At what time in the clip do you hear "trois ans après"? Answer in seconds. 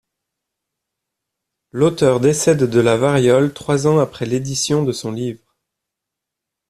3.53-4.25